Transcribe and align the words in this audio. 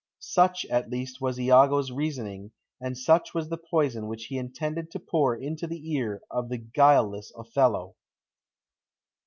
Such, 0.17 0.65
at 0.65 0.89
least, 0.89 1.21
was 1.21 1.39
Iago's 1.39 1.91
reasoning, 1.91 2.53
and 2.81 2.97
such 2.97 3.35
was 3.35 3.49
the 3.49 3.57
poison 3.59 4.07
which 4.07 4.25
he 4.25 4.37
intended 4.39 4.89
to 4.89 4.99
pour 4.99 5.35
into 5.35 5.67
the 5.67 5.93
ear 5.93 6.23
of 6.31 6.49
the 6.49 6.57
guileless 6.57 7.31
Othello. 7.37 7.95